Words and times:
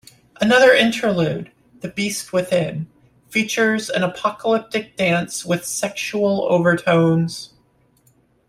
Another 0.41 0.73
interlude, 0.73 1.51
"The 1.81 1.87
Beast 1.89 2.33
Within", 2.33 2.87
features 3.29 3.87
an 3.87 4.01
apocalyptic 4.01 4.95
dance 4.95 5.45
with 5.45 5.63
sexual 5.63 6.47
overtones. 6.49 7.53